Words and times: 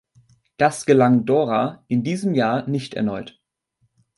Das 0.57 0.87
gelang 0.87 1.25
„Dora“ 1.25 1.85
in 1.87 2.01
diesem 2.01 2.33
Jahr 2.33 2.67
nicht 2.67 2.95
erneut. 2.95 3.39